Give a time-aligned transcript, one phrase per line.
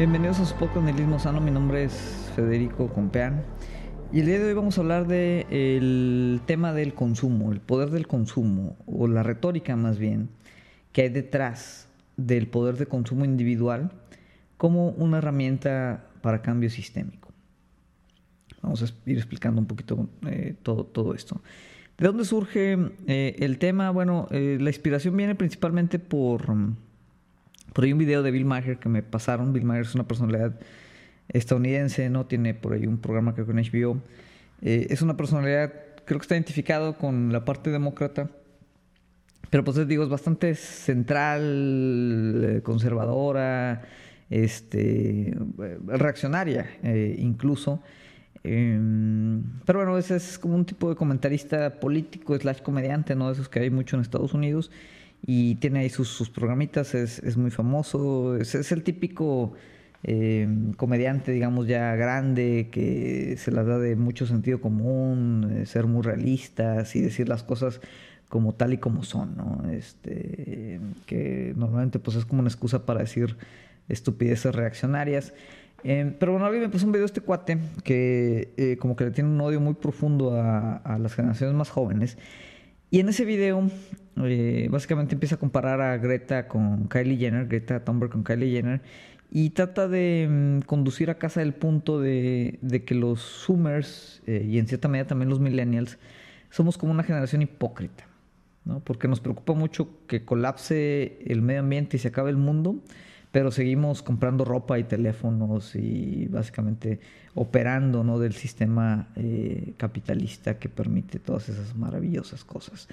[0.00, 1.42] Bienvenidos a su podcast Nihilismo Sano.
[1.42, 3.44] Mi nombre es Federico Compeán.
[4.10, 8.06] Y el día de hoy vamos a hablar del tema del consumo, el poder del
[8.06, 10.30] consumo, o la retórica más bien,
[10.92, 13.92] que hay detrás del poder de consumo individual
[14.56, 17.28] como una herramienta para cambio sistémico.
[18.62, 21.42] Vamos a ir explicando un poquito eh, todo, todo esto.
[21.98, 23.90] ¿De dónde surge eh, el tema?
[23.90, 26.56] Bueno, eh, la inspiración viene principalmente por
[27.72, 29.52] por ahí un video de Bill Maher que me pasaron.
[29.52, 30.58] Bill Maher es una personalidad
[31.28, 32.26] estadounidense, ¿no?
[32.26, 34.00] Tiene por ahí un programa que con HBO.
[34.62, 35.72] Eh, es una personalidad,
[36.04, 38.30] creo que está identificado con la parte demócrata.
[39.50, 43.82] Pero pues les digo, es bastante central, eh, conservadora,
[44.28, 45.36] este,
[45.86, 47.82] reaccionaria eh, incluso.
[48.42, 53.26] Em, pero bueno, ese es como un tipo de comentarista político slash comediante, ¿no?
[53.26, 54.70] De esos que hay mucho en Estados Unidos
[55.26, 59.52] y tiene ahí sus, sus programitas, es, es, muy famoso, es, el típico
[60.02, 65.86] eh, comediante, digamos, ya grande, que se las da de mucho sentido común, eh, ser
[65.86, 67.80] muy realistas y decir las cosas
[68.28, 69.70] como tal y como son, ¿no?
[69.70, 73.36] Este, que normalmente pues es como una excusa para decir
[73.88, 75.34] estupideces reaccionarias.
[75.82, 79.10] Eh, pero bueno, alguien me puso un video de este cuate que como que le
[79.10, 82.16] tiene un odio muy profundo a las generaciones más jóvenes.
[82.90, 83.68] Y en ese video
[84.24, 88.80] eh, básicamente empieza a comparar a Greta con Kylie Jenner, Greta Thunberg con Kylie Jenner,
[89.30, 94.58] y trata de mm, conducir a casa el punto de, que los Zoomers, eh, y
[94.58, 95.98] en cierta medida también los Millennials,
[96.50, 98.04] somos como una generación hipócrita,
[98.64, 98.80] ¿no?
[98.80, 102.76] porque nos preocupa mucho que colapse el medio ambiente y se acabe el mundo,
[103.30, 106.98] pero seguimos comprando ropa y teléfonos y básicamente
[107.36, 108.18] operando ¿no?
[108.18, 112.88] del sistema eh, capitalista que permite todas esas maravillosas cosas.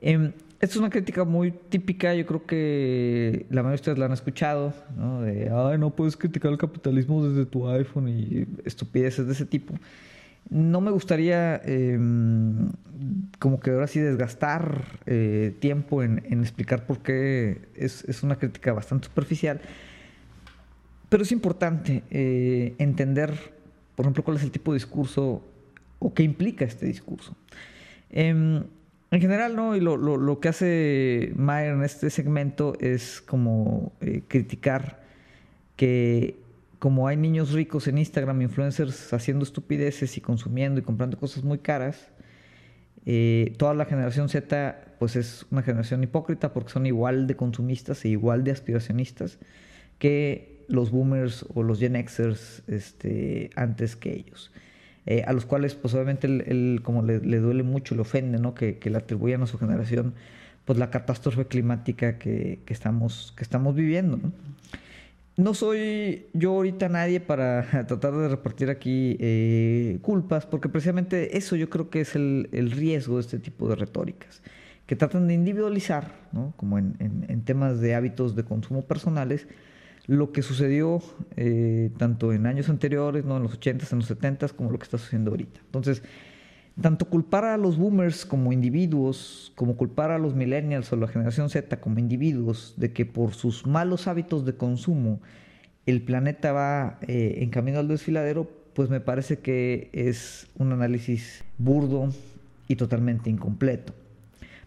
[0.00, 4.04] Eh, esta es una crítica muy típica, yo creo que la mayoría de ustedes la
[4.04, 5.22] han escuchado, ¿no?
[5.22, 9.74] De, ay, no puedes criticar el capitalismo desde tu iPhone y estupideces de ese tipo.
[10.50, 12.72] No me gustaría em,
[13.38, 19.06] como que ahora sí desgastar eh, tiempo en, explicar por qué es, una crítica bastante
[19.06, 19.62] superficial,
[21.08, 23.32] pero es importante eh, entender,
[23.96, 25.42] por ejemplo, cuál es el tipo de discurso
[25.98, 27.34] o qué implica este discurso.
[29.10, 29.74] En general, ¿no?
[29.74, 35.00] Y lo, lo, lo, que hace Mayer en este segmento es como eh, criticar
[35.76, 36.36] que
[36.78, 41.58] como hay niños ricos en Instagram, influencers haciendo estupideces y consumiendo y comprando cosas muy
[41.58, 42.08] caras,
[43.04, 48.04] eh, toda la generación Z pues es una generación hipócrita porque son igual de consumistas
[48.04, 49.38] e igual de aspiracionistas
[49.98, 54.52] que los boomers o los Gen Xers este, antes que ellos.
[55.06, 58.54] Eh, a los cuales pues obviamente él, como le, duele mucho, le ofende, ¿no?
[58.54, 60.14] Que, le atribuyan a su generación
[60.66, 64.32] pues la catástrofe climática que, estamos, que estamos viviendo, ¿no?
[65.36, 71.56] No soy yo ahorita nadie para tratar de repartir aquí eh, culpas, porque precisamente eso
[71.56, 74.42] yo creo que es el, riesgo de este tipo de retóricas,
[74.86, 76.52] que tratan de individualizar, ¿no?
[76.58, 79.46] como en, en temas de hábitos de consumo personales,
[80.10, 81.00] lo que sucedió
[81.36, 83.36] eh, tanto en años anteriores, ¿no?
[83.36, 85.60] en los 80s, en los 70s, como lo que está sucediendo ahorita.
[85.64, 86.02] Entonces,
[86.80, 91.48] tanto culpar a los boomers como individuos, como culpar a los millennials o la generación
[91.48, 95.20] Z como individuos de que por sus malos hábitos de consumo
[95.86, 101.44] el planeta va eh, en camino al desfiladero, pues me parece que es un análisis
[101.56, 102.08] burdo
[102.66, 103.94] y totalmente incompleto.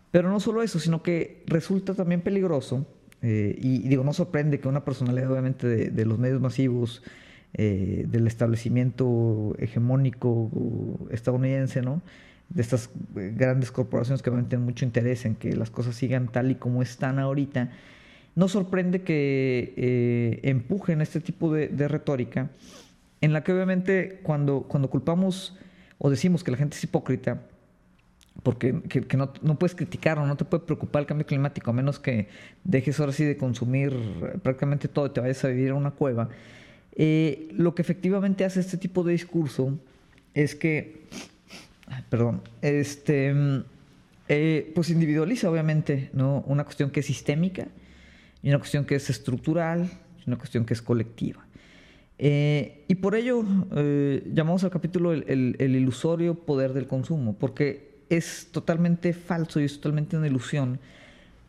[0.10, 2.88] Pero no solo eso, sino que resulta también peligroso
[3.24, 7.02] eh, y, digo, no sorprende que una personalidad obviamente de, los medios masivos,
[7.54, 10.52] eh, del establecimiento hegemónico
[11.10, 12.02] estadounidense, ¿no?
[12.50, 16.28] de estas eh, grandes corporaciones que obviamente tienen mucho interés en que las cosas sigan
[16.28, 17.72] tal y como están ahorita,
[18.36, 22.50] no sorprende que empujen este tipo de, de, retórica
[23.22, 25.58] en la que obviamente cuando, cuando culpamos
[26.00, 27.44] o decimos que la gente es hipócrita,
[28.42, 31.74] porque que, no, no, puedes criticar o no te puede preocupar el cambio climático a
[31.74, 32.28] menos que
[32.64, 33.96] dejes ahora sí de consumir
[34.42, 36.30] prácticamente todo y te vayas a vivir en una cueva.
[36.96, 39.78] Eh, lo que efectivamente hace este tipo de discurso
[40.34, 41.04] es que,
[42.10, 43.34] perdón, este,
[44.28, 46.44] eh, pues individualiza obviamente ¿no?
[46.48, 47.68] una cuestión que es sistémica
[48.42, 49.90] y una cuestión que es estructural
[50.26, 51.46] una cuestión que es colectiva.
[52.18, 53.44] Eh, y por ello
[54.26, 60.18] llamamos al capítulo el ilusorio poder del consumo, porque es totalmente falso y es totalmente
[60.18, 60.80] una ilusión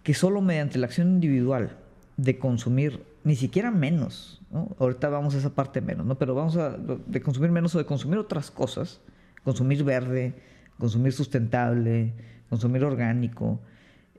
[0.03, 1.77] que solo mediante la acción individual
[2.17, 4.43] de consumir ni siquiera menos,
[4.79, 6.19] ahorita vamos a esa parte menos, ¿no?
[6.19, 9.01] pero vamos a de consumir menos o de consumir otras cosas,
[9.43, 10.35] consumir verde,
[10.79, 12.13] consumir sustentable,
[12.51, 13.61] consumir orgánico,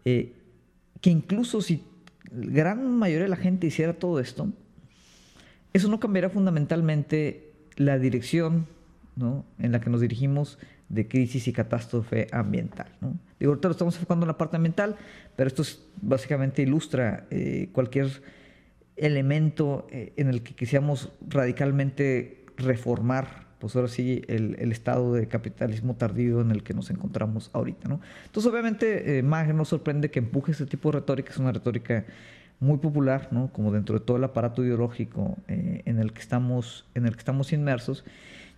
[0.04, 0.34] eh,
[1.02, 1.84] que incluso si
[2.32, 4.50] gran mayoría de la gente hiciera todo esto,
[5.74, 8.66] eso no cambiará fundamentalmente la dirección
[9.16, 9.46] ¿no?
[9.60, 10.58] en la que nos dirigimos
[10.90, 12.88] de crisis y catástrofe ambiental.
[13.02, 13.18] ¿no?
[13.40, 14.96] Digo, ahorita lo estamos enfocando en la parte ambiental,
[15.36, 15.64] pero esto
[16.02, 18.22] básicamente ilustra eh, cualquier
[18.96, 25.96] elemento eh, en el que quisiéramos radicalmente reformar, pues ahora sí, el, estado de capitalismo
[25.96, 27.90] tardío en el que nos encontramos ahorita.
[27.90, 28.00] ¿no?
[28.26, 32.06] Entonces, obviamente, eh, no sorprende que empuje este tipo de retórica, es una retórica
[32.60, 33.52] muy popular, ¿no?
[33.52, 37.20] como dentro de todo el aparato ideológico eh, en, el que estamos, en el que
[37.20, 38.06] estamos inmersos.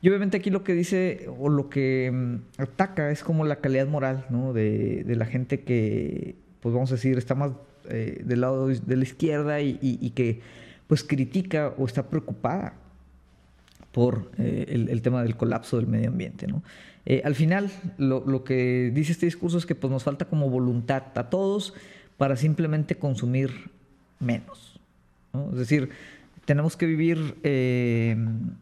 [0.02, 3.88] Y obviamente aquí lo que dice o lo que mm, ataca es como la calidad
[3.88, 7.52] moral de, la gente que, pues vamos a decir, está más
[7.90, 10.42] eh, del lado de la izquierda y, que
[10.88, 12.74] pues critica o está preocupada
[13.92, 16.48] por eh, el, tema del colapso del medio ambiente.
[17.06, 21.04] Eh, al final, lo, que dice este discurso es que pues, nos falta como voluntad
[21.16, 21.74] a todos
[22.18, 23.72] para simplemente consumir
[24.20, 24.80] menos.
[25.34, 25.50] ¿no?
[25.52, 25.90] Es decir,
[26.48, 28.16] tenemos que vivir eh,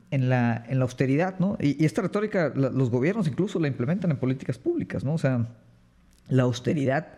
[0.09, 1.55] en, la, en la austeridad, ¿no?
[1.61, 5.13] Y, esta retórica los gobiernos incluso la implementan en políticas públicas, ¿no?
[5.13, 5.49] O sea,
[6.27, 7.09] la austeridad,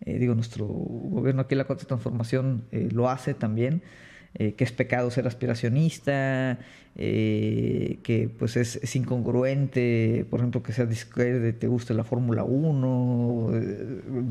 [0.00, 3.82] eh, digo, nuestro gobierno aquí, la Cuarta Transformación, eh, lo hace también,
[4.38, 6.58] que es pecado ser aspiracionista,
[6.94, 13.48] que pues es, incongruente, por ejemplo, que sea que te guste la Fórmula 1,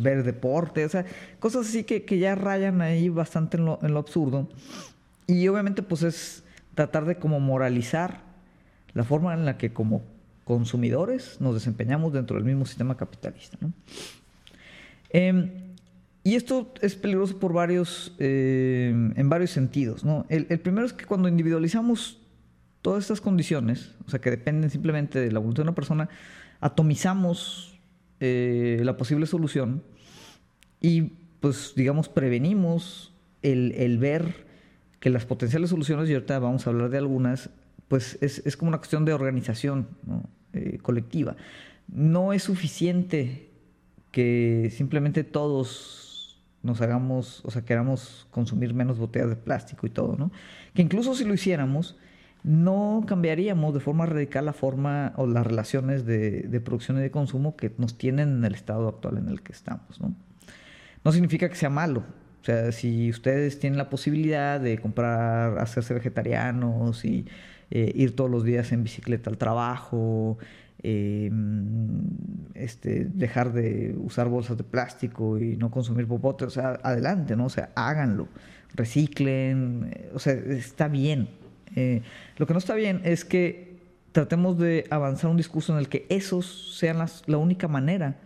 [0.04, 1.06] ver deporte, o sea,
[1.40, 4.48] cosas así que, que ya rayan ahí bastante en lo, en lo absurdo.
[5.28, 6.44] Y obviamente pues es
[6.76, 8.22] tratar de como moralizar
[8.94, 10.04] la forma en la que como
[10.44, 13.58] consumidores nos desempeñamos dentro del mismo sistema capitalista.
[15.10, 15.52] Em,
[16.24, 20.04] y esto es peligroso por varios, em, en varios sentidos.
[20.30, 22.22] El, primero es que cuando individualizamos
[22.82, 26.10] todas estas condiciones, o sea, que dependen simplemente de la voluntad de una persona,
[26.62, 27.80] atomizamos
[28.20, 29.84] eh, la posible solución
[30.80, 34.45] y, pues, digamos, prevenimos el, el ver
[35.06, 37.52] que las potenciales soluciones, y ahorita vamos a hablar de algunas,
[37.88, 39.88] pues es, como una cuestión de organización
[40.52, 41.36] eh, colectiva.
[41.88, 43.52] No es suficiente
[44.10, 50.16] que simplemente todos nos hagamos, o sea, queramos consumir menos botellas de plástico y todo,
[50.18, 50.32] ¿no?
[50.74, 51.96] Que incluso si lo hiciéramos,
[52.42, 57.12] no cambiaríamos de forma radical la forma o las relaciones de, de, producción y de
[57.12, 60.16] consumo que nos tienen en el estado actual en el que estamos, ¿no?
[61.04, 62.04] No significa que sea malo,
[62.46, 67.26] o sea, si ustedes tienen la posibilidad de comprar, hacerse vegetarianos y
[67.72, 70.38] eh, ir todos los días en bicicleta al trabajo,
[70.84, 71.32] eh,
[72.54, 77.46] este, dejar de usar bolsas de plástico y no consumir popote, o sea, adelante, ¿no?
[77.46, 78.28] O sea, háganlo,
[78.76, 81.30] reciclen, eh, o sea, está bien.
[82.38, 83.80] lo que no está bien es que
[84.12, 88.20] tratemos de avanzar un discurso en el que esos sean las, la única manera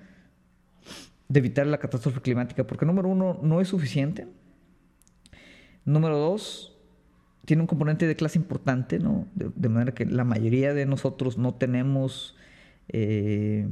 [1.29, 4.27] de evitar la catástrofe climática, porque número uno, no es suficiente.
[5.85, 6.75] Número dos,
[7.45, 9.27] tiene un componente de clase importante, ¿no?
[9.33, 12.35] De, manera que la mayoría de nosotros no tenemos
[12.89, 13.67] eh,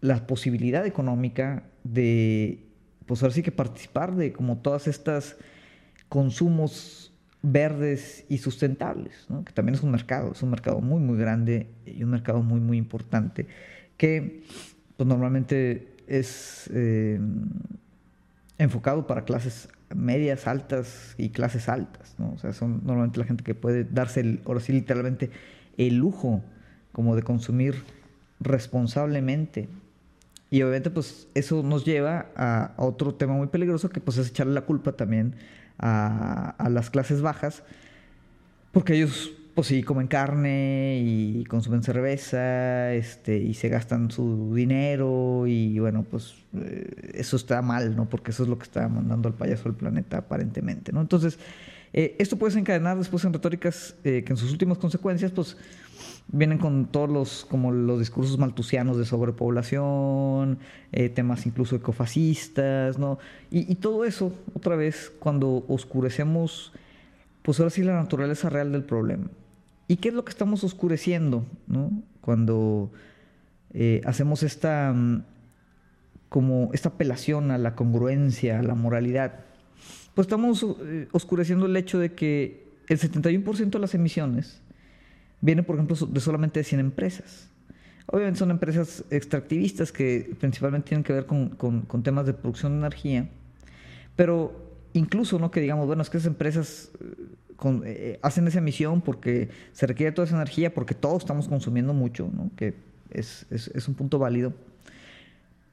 [0.00, 2.68] la posibilidad económica de,
[3.06, 5.36] pues ahora sí que participar de como todas estas
[6.08, 11.68] consumos verdes y sustentables, que también es un mercado, es un mercado muy, muy grande
[11.86, 13.46] y un mercado muy, muy importante,
[13.96, 14.42] que
[14.96, 17.20] pues normalmente es eh,
[18.58, 22.32] enfocado para clases medias, altas y clases altas, ¿no?
[22.32, 25.30] O sea, son normalmente la gente que puede darse, el, ahora sí, literalmente,
[25.78, 26.42] el lujo
[26.92, 27.82] como de consumir
[28.40, 29.68] responsablemente.
[30.50, 34.52] Y obviamente, pues, eso nos lleva a, otro tema muy peligroso, que pues es echarle
[34.52, 35.36] la culpa también
[35.78, 37.62] a, a las clases bajas,
[38.72, 45.46] porque ellos pues sí, comen carne y consumen cerveza, este, y se gastan su dinero
[45.46, 48.08] y bueno, pues eh, eso está mal, ¿no?
[48.08, 51.02] Porque eso es lo que está mandando al payaso al planeta aparentemente, ¿no?
[51.02, 51.38] Entonces,
[51.92, 55.58] eh, esto puede desencadenar después en retóricas eh, que en sus últimas consecuencias, pues
[56.28, 60.58] vienen con todos los, como los discursos maltusianos de sobrepoblación,
[61.14, 63.18] temas incluso ecofascistas, ¿no?
[63.50, 66.72] Y, y todo eso, otra vez, cuando oscurecemos,
[67.42, 69.28] pues ahora sí la naturaleza real del problema.
[69.90, 71.90] ¿Y qué es lo que estamos oscureciendo ¿no?
[72.20, 72.92] cuando
[73.74, 75.24] eh, hacemos esta, mm,
[76.28, 79.40] como esta apelación a la congruencia, a la moralidad?
[80.14, 84.62] Pues estamos eh, oscureciendo el hecho de que el 71% de las emisiones
[85.40, 87.50] viene, por ejemplo, de solamente de 100 empresas.
[88.06, 92.78] Obviamente son empresas extractivistas que principalmente tienen que ver con, con temas de producción de
[92.78, 93.28] energía,
[94.14, 95.50] pero incluso, ¿no?
[95.50, 96.92] Que digamos, bueno, es que esas empresas
[97.84, 102.30] eh, hacen esa emisión porque se requiere toda esa energía, porque todos estamos consumiendo mucho,
[102.34, 102.50] ¿no?
[102.56, 102.74] que
[103.10, 104.52] es, es, un punto válido.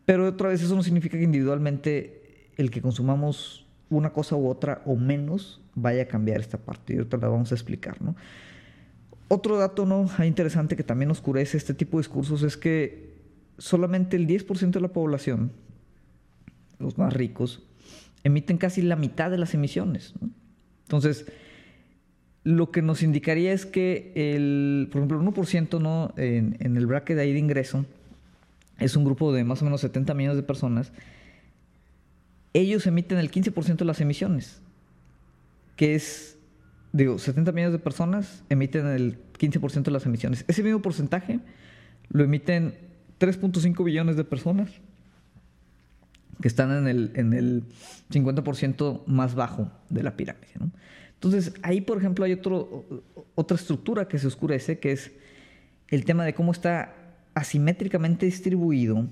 [0.06, 4.82] Pero otra vez eso no significa que individualmente el que consumamos una cosa u otra
[4.86, 6.94] o menos vaya a cambiar esta parte.
[6.94, 7.98] Y ahorita la vamos a explicar.
[9.28, 10.10] Otro dato ¿no?
[10.26, 13.18] interesante que también oscurece este tipo de discursos es que
[13.58, 15.52] solamente el 10% de la población,
[16.80, 17.64] los más ricos,
[18.24, 20.14] emiten casi la mitad de las emisiones.
[20.86, 21.26] Entonces,
[22.48, 26.14] lo que nos indicaría es que, el, por ejemplo, el 1% ¿no?
[26.16, 27.86] en, el bracket de ahí de ingreso
[28.80, 30.94] es un grupo de más o menos 70 millones de personas.
[32.54, 34.62] Ellos emiten el 15% de las emisiones,
[35.76, 36.38] que es
[36.94, 40.46] digo, 70 millones de personas emiten el 15% de las emisiones.
[40.48, 41.42] Ese mismo porcentaje
[42.08, 42.76] lo emiten
[43.20, 44.72] 3.5 billones de personas
[46.42, 47.64] que están en el, en el
[48.10, 50.48] 50% más bajo de la pirámide.
[51.18, 52.86] Entonces, ahí, por ejemplo, hay otro,
[53.36, 55.12] otra estructura que se oscurece, que es
[55.88, 56.94] el tema de cómo está
[57.34, 59.08] asimétricamente distribuido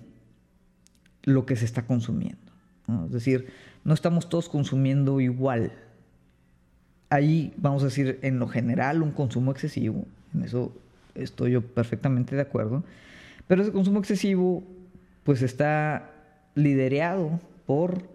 [1.23, 2.51] lo que se está consumiendo.
[3.05, 3.47] Es decir,
[3.83, 5.71] no estamos todos consumiendo igual
[7.09, 10.73] hay, vamos a decir, en lo general un consumo excesivo, en eso
[11.13, 12.83] estoy yo perfectamente de acuerdo,
[13.47, 14.63] pero ese consumo excesivo
[15.23, 16.11] pues está
[16.55, 18.07] liderado por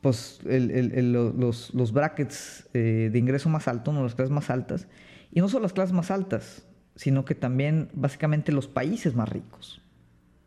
[0.00, 4.88] pues, los, brackets eh, de ingreso más alto, no las clases más altas,
[5.32, 6.66] y no solo las clases más altas,
[6.96, 9.82] sino que también básicamente los países más ricos,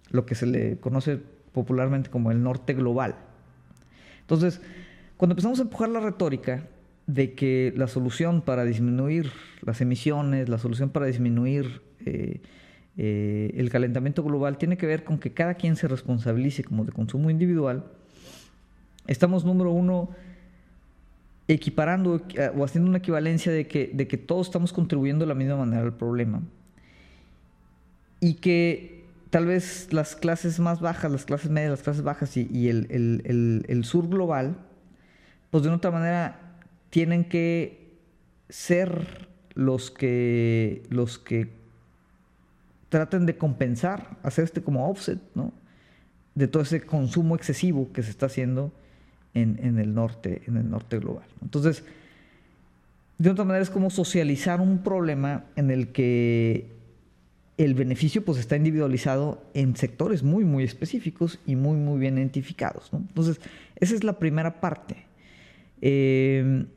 [0.09, 1.19] lo que se le conoce
[1.51, 3.15] popularmente como el norte global.
[4.21, 4.61] Entonces,
[5.17, 6.67] cuando empezamos a empujar la retórica
[7.07, 9.31] de que la solución para disminuir
[9.61, 12.41] las emisiones, la solución para disminuir eh,
[12.97, 16.91] eh, el calentamiento global tiene que ver con que cada quien se responsabilice como de
[16.91, 17.85] consumo individual,
[19.07, 20.09] estamos número uno
[21.47, 25.35] equiparando eh, o haciendo una equivalencia de que, de que todos estamos contribuyendo de la
[25.35, 26.41] misma manera al problema.
[28.19, 32.69] Y que tal vez las clases más bajas, las clases medias, las clases bajas y,
[32.69, 34.57] el sur global,
[35.51, 36.39] pues de otra manera
[36.89, 37.97] tienen que
[38.49, 41.49] ser los que, los que
[42.89, 45.51] traten de compensar, hacer este como offset, ¿no?
[46.35, 48.71] De todo ese consumo excesivo que se está haciendo
[49.33, 51.25] en, el norte, en el norte global.
[51.41, 51.83] Entonces,
[53.17, 56.71] de otra manera es como socializar un problema en el que
[57.57, 62.89] el beneficio pues está individualizado en sectores muy muy específicos y muy muy bien identificados.
[62.93, 63.39] Entonces,
[63.75, 65.05] esa es la primera parte.
[65.81, 66.67] Em,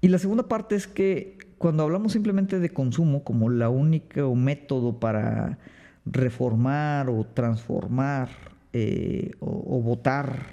[0.00, 4.98] y la segunda parte es que cuando hablamos simplemente de consumo como la única método
[5.00, 5.58] para
[6.04, 8.28] reformar o transformar
[8.72, 10.46] eh, o, votar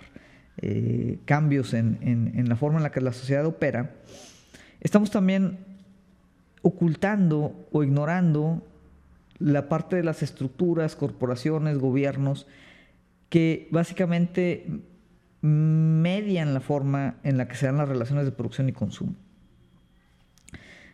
[0.61, 3.95] eh, cambios en, en, la forma en la que la sociedad opera,
[4.81, 5.59] estamos también
[6.61, 8.61] ocultando o ignorando
[9.39, 12.47] la parte de las estructuras, corporaciones, gobiernos,
[13.29, 14.67] que básicamente
[15.41, 19.15] median la forma en la que se dan las relaciones de producción y consumo.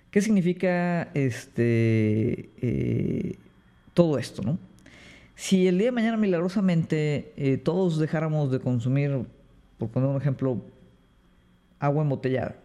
[0.09, 3.37] ¿Qué significa este, eh,
[3.93, 4.41] todo esto?
[4.41, 4.57] ¿no?
[5.35, 9.25] Si el día de mañana milagrosamente eh, todos dejáramos de consumir,
[9.79, 10.61] por poner un ejemplo,
[11.79, 12.55] agua embotellada,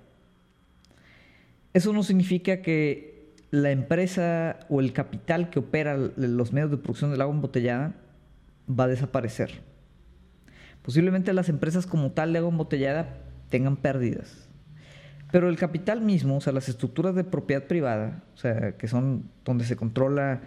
[1.72, 7.10] eso no significa que la empresa o el capital que opera los medios de producción
[7.10, 7.94] del agua embotellada
[8.68, 9.62] va a desaparecer
[10.84, 13.16] Posiblemente las empresas como tal de agua embotellada
[13.48, 14.50] tengan pérdidas.
[15.32, 19.30] Pero el capital mismo, o sea, las estructuras de propiedad privada, o sea, que son
[19.46, 20.42] donde se controla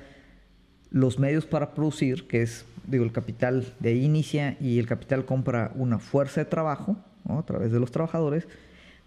[0.91, 5.25] los medios para producir, que es, digo, el capital de ahí inicia y el capital
[5.25, 8.48] compra una fuerza de trabajo, a través de los trabajadores,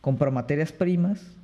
[0.01, 1.35] compra materias primas,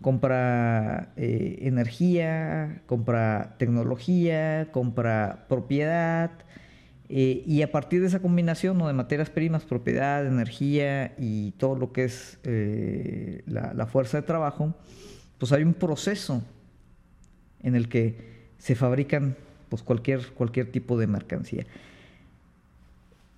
[0.00, 6.30] compra eh, energía, compra tecnología, compra propiedad,
[7.10, 11.90] eh, y a partir de esa combinación de materias primas, propiedad, energía y todo lo
[11.92, 14.74] que es eh, la, fuerza de trabajo,
[15.38, 16.42] pues hay un proceso
[17.62, 19.36] en el que se fabrican
[19.68, 21.66] pues cualquier, cualquier tipo de mercancía.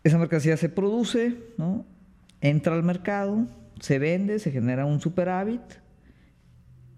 [0.02, 1.84] Esa mercancía se produce, ¿no?
[2.40, 3.46] entra al mercado,
[3.80, 5.60] se vende, se genera un superávit,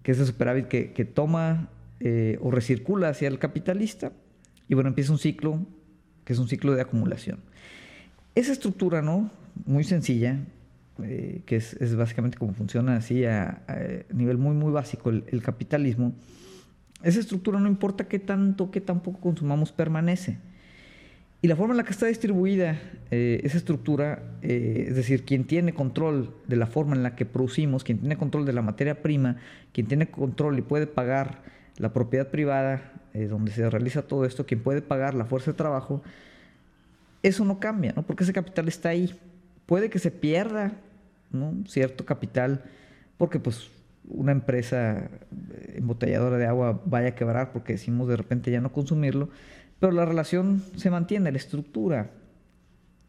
[0.03, 4.11] que es el superávit que, toma eh, o recircula hacia el capitalista,
[4.67, 5.59] y bueno, empieza un ciclo
[6.25, 7.39] que es un ciclo de acumulación.
[8.35, 9.29] Esa estructura, ¿no?
[9.65, 10.39] Muy sencilla,
[11.03, 13.61] eh, que es, básicamente como funciona así a,
[14.13, 16.13] nivel muy, muy básico el, capitalismo.
[17.03, 20.37] Esa estructura no importa qué tanto, qué tan poco consumamos, permanece.
[21.41, 22.79] Y la forma en la que está distribuida
[23.11, 27.25] eh, esa estructura, eh, es decir, quien tiene control de la forma en la que
[27.25, 29.35] producimos, quien tiene control de la materia prima,
[29.73, 31.41] quien tiene control y puede pagar
[31.77, 35.57] la propiedad privada, eh, donde se realiza todo esto, quien puede pagar la fuerza de
[35.57, 36.01] trabajo,
[37.23, 38.03] eso no cambia, ¿no?
[38.03, 39.13] Porque ese capital está ahí.
[39.65, 40.73] puede que se pierda
[41.67, 42.63] cierto capital
[43.17, 43.69] porque pues
[44.07, 45.09] una empresa
[45.75, 49.29] embotelladora de agua vaya a quebrar porque decimos de repente ya no consumirlo,
[49.79, 52.11] pero la relación se mantiene, la estructura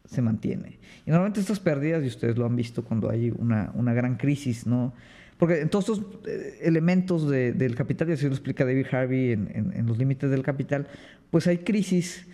[0.05, 0.79] se mantiene.
[1.05, 4.65] Y normalmente estas pérdidas, y ustedes lo han visto cuando hay una, una gran crisis,
[4.67, 4.93] ¿no?
[5.37, 9.73] Porque en todos estos eh, elementos del capital, y así lo explica David Harvey en,
[9.73, 10.87] en, los límites del capital,
[11.29, 12.27] pues hay crisis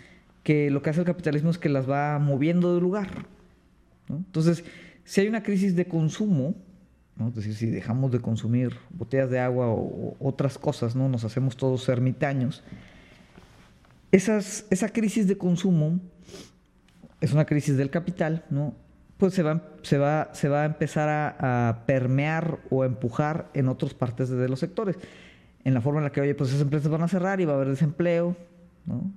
[0.43, 3.25] que lo que hace el capitalismo es que las va moviendo de lugar.
[4.07, 4.63] Entonces,
[5.03, 6.55] si hay una crisis de consumo,
[7.15, 7.29] ¿no?
[7.29, 11.09] es decir, si dejamos de consumir botellas de agua o, otras cosas, ¿no?
[11.09, 12.63] nos hacemos todos ermitaños,
[14.11, 15.99] esas, esa crisis de consumo
[17.21, 18.75] es una crisis del capital, ¿no?
[19.21, 23.67] pues se va, se va, se va a empezar a, permear o a empujar en
[23.67, 24.97] otras partes de los sectores.
[25.63, 27.53] En la forma en la que, oye, pues esas empresas van a cerrar y va
[27.53, 28.35] a haber desempleo,
[28.87, 29.11] ¿no?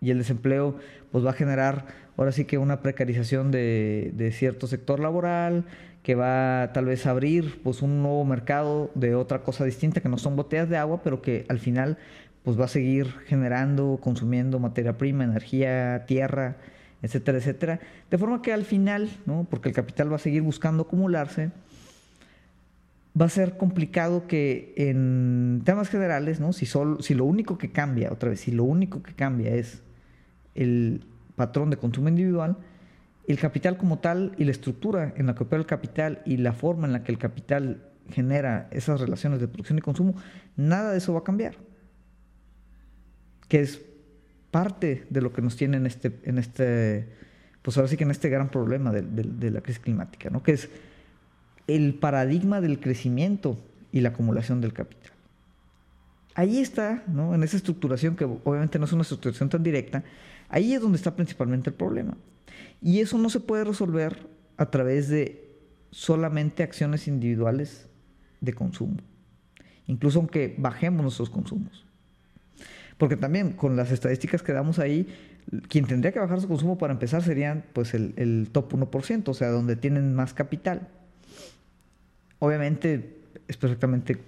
[0.00, 0.76] Y el desempleo
[1.12, 5.64] pues va a generar ahora sí que una precarización de, de cierto sector laboral,
[6.06, 10.08] que va tal vez a abrir pues un nuevo mercado de otra cosa distinta que
[10.08, 11.98] no son botellas de agua, pero que al final
[12.44, 16.58] pues va a seguir generando, consumiendo materia prima, energía, tierra,
[17.02, 17.80] etcétera, etcétera.
[18.08, 19.48] De forma que al final, ¿no?
[19.50, 21.50] porque el capital va a seguir buscando acumularse,
[23.20, 26.52] va a ser complicado que en temas generales, ¿no?
[26.52, 29.82] si, solo, si lo único que cambia, otra vez, si lo único que cambia es
[30.54, 32.58] el patrón de consumo individual,
[33.26, 36.52] el capital como tal y la estructura en la que opera el capital y la
[36.52, 40.14] forma en la que el capital genera esas relaciones de producción y consumo,
[40.56, 41.56] nada de eso va a cambiar.
[43.48, 43.80] Que es
[44.50, 47.08] parte de lo que nos tiene en este, en este
[47.66, 50.40] pues ahora sí que en este gran problema de, la crisis climática, ¿no?
[50.40, 50.68] que es
[51.66, 53.58] el paradigma del crecimiento
[53.90, 55.10] y la acumulación del capital.
[56.36, 57.34] Ahí está, ¿no?
[57.34, 60.04] en esa estructuración que obviamente no es una estructuración tan directa,
[60.48, 62.16] ahí es donde está principalmente el problema.
[62.80, 65.46] Y eso no se puede resolver a través de
[65.90, 67.88] solamente acciones individuales
[68.40, 68.96] de consumo,
[69.86, 71.86] incluso aunque bajemos nuestros consumos.
[72.98, 75.06] Porque también con las estadísticas que damos ahí,
[75.68, 79.48] quien tendría que bajar su consumo para empezar serían pues el, top 1%, o sea,
[79.48, 80.88] donde tienen más capital.
[82.38, 84.18] Obviamente es perfectamente,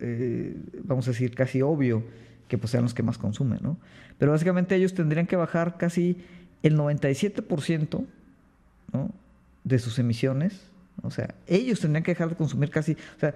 [0.00, 2.04] eh, vamos a decir, casi obvio
[2.48, 3.78] que pues sean los que más consumen, ¿no?
[4.18, 6.18] Pero básicamente ellos tendrían que bajar casi
[6.62, 8.04] el 97%
[8.92, 9.10] ¿no?
[9.64, 10.60] de sus emisiones.
[11.02, 13.34] O sea, ellos tendrían que dejar de consumir casi, o sea,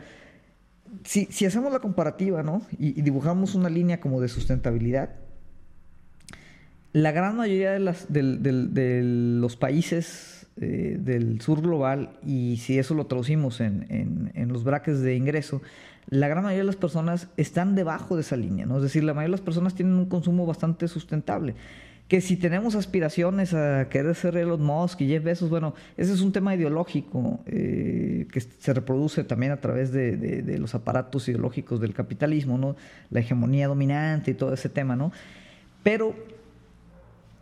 [1.05, 2.63] si, hacemos la comparativa, ¿no?
[2.79, 5.11] Y, dibujamos una línea como de sustentabilidad,
[6.93, 13.61] la gran mayoría de, los países eh, del sur global, y si eso lo traducimos
[13.61, 15.61] en, los brackets de ingreso,
[16.09, 18.77] la gran mayoría de las personas están debajo de esa línea, ¿no?
[18.77, 21.57] Es decir, la mayoría de las personas tienen un consumo bastante sustentable
[22.09, 26.21] que si tenemos aspiraciones a querer ser Elon Musk y Jeff Bezos, bueno, ese es
[26.21, 31.95] un tema ideológico eh, que se reproduce también a través de, los aparatos ideológicos del
[31.95, 32.77] capitalismo, ¿no?
[33.11, 35.11] La hegemonía dominante y todo ese tema, ¿no?
[35.83, 36.15] Pero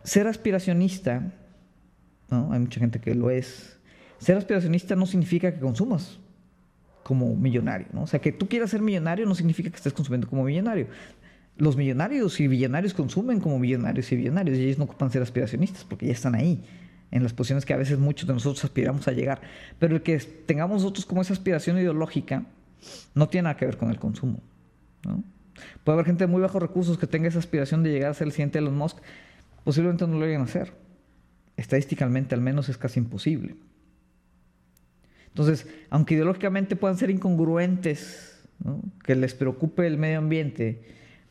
[0.03, 1.31] ser aspiracionista,
[2.31, 2.51] ¿no?
[2.51, 3.77] Hay mucha gente que lo es.
[4.17, 6.19] Ser aspiracionista no significa que consumas
[7.03, 8.03] como millonario, ¿no?
[8.03, 10.87] O sea, que tú quieras ser millonario no significa que estés consumiendo como millonario
[11.57, 15.83] los millonarios y billonarios consumen como millonarios y billonarios y ellos no ocupan ser aspiracionistas
[15.83, 16.63] porque ya están ahí,
[17.11, 19.41] en las posiciones que a veces muchos de nosotros aspiramos a llegar.
[19.79, 22.43] Pero el que tengamos nosotros como esa aspiración ideológica
[23.13, 24.41] no tiene nada que ver con el consumo.
[25.83, 28.27] Puede haber gente de muy bajos recursos que tenga esa aspiración de llegar a ser
[28.27, 28.97] el siguiente Elon Musk,
[29.63, 30.73] posiblemente no lo lleguen a hacer.
[31.55, 33.55] Estadísticamente al menos es casi imposible.
[35.27, 38.39] Entonces, aunque ideológicamente puedan ser incongruentes,
[39.03, 40.81] que les preocupe el medio ambiente,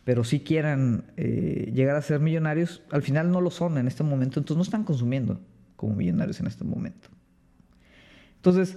[0.04, 4.02] pero si quieran eh, llegar a ser millonarios, al final no lo son en este
[4.02, 5.40] momento, entonces no están consumiendo
[5.76, 7.08] como millonarios en este momento.
[8.36, 8.76] Entonces,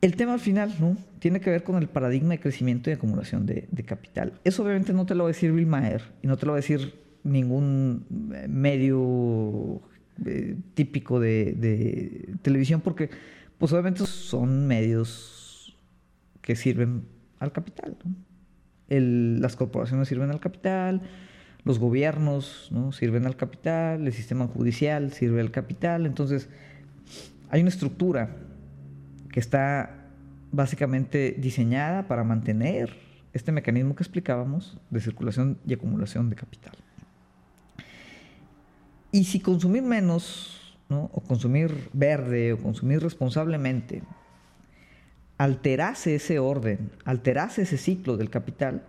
[0.00, 0.96] el tema al final ¿no?
[1.18, 4.32] tiene que ver con el paradigma de crecimiento y acumulación de, capital.
[4.44, 6.58] Eso obviamente no te lo va a decir Bill Maher y no te lo va
[6.58, 9.82] a decir ningún eh, medio
[10.24, 13.10] eh, típico de, de, televisión porque
[13.58, 15.76] pues obviamente son medios
[16.40, 17.02] que sirven
[17.38, 17.96] al capital.
[18.02, 18.27] ¿no?
[18.88, 21.02] Las corporaciones sirven al capital,
[21.64, 22.92] los gobiernos ¿no?
[22.92, 26.06] sirven al capital, el sistema judicial sirve al capital.
[26.06, 26.48] Entonces,
[27.50, 28.36] hay una estructura
[29.32, 30.06] que está
[30.50, 32.96] básicamente diseñada para mantener
[33.32, 36.72] este mecanismo que explicábamos de circulación y acumulación de capital.
[39.12, 41.10] Y si consumir menos, ¿no?
[41.12, 44.02] o consumir verde, o consumir responsablemente,
[45.38, 48.82] alterase ese orden, alterase ese ciclo del capital,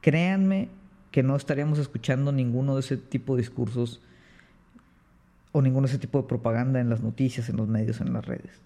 [0.00, 0.68] créanme
[1.10, 4.02] que no estaríamos escuchando ninguno de ese tipo de discursos
[5.52, 8.60] o ningún ese tipo de propaganda en las noticias, en los medios, en las redes.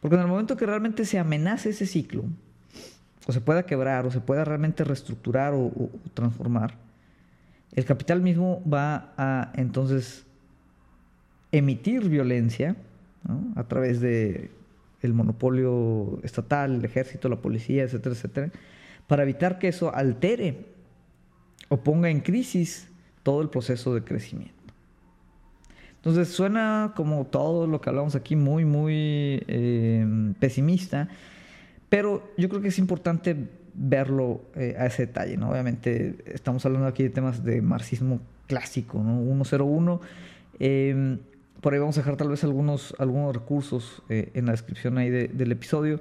[0.00, 2.24] Porque en el momento que realmente se amenace ese ciclo,
[3.26, 6.76] o se pueda quebrar, o se pueda realmente reestructurar o, transformar,
[7.72, 10.26] el capital mismo va a entonces
[11.50, 12.76] emitir violencia
[13.56, 14.50] a través de
[15.04, 18.50] el monopolio estatal, el ejército, la policía, etcétera, etcétera,
[19.06, 20.66] para evitar que eso altere
[21.68, 22.88] o ponga en crisis
[23.22, 24.54] todo el proceso de crecimiento.
[25.96, 30.06] Entonces suena como todo lo que hablamos aquí muy, muy eh,
[30.38, 31.08] pesimista,
[31.88, 33.36] pero yo creo que es importante
[33.74, 35.50] verlo eh, a ese detalle, ¿no?
[35.50, 39.20] Obviamente estamos hablando aquí de temas de marxismo clásico, ¿no?
[39.22, 40.00] 101.
[40.58, 41.18] Em,
[41.64, 45.08] por ahí vamos a dejar tal vez algunos, algunos recursos eh, en la descripción ahí
[45.08, 45.98] del episodio.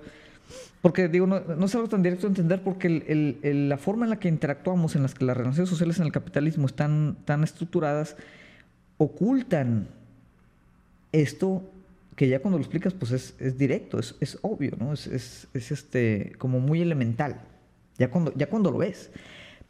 [0.82, 4.20] Porque digo, no, no, es algo tan directo de entender porque la forma en la
[4.20, 8.18] que interactuamos, en las que las relaciones sociales en el capitalismo están tan estructuradas,
[8.98, 9.88] ocultan
[11.14, 11.64] esto
[12.18, 14.92] que ya cuando lo explicas, pues es, directo, es, obvio, ¿no?
[14.92, 17.40] Es, este, como muy elemental,
[17.98, 19.12] ya cuando, ya cuando lo ves.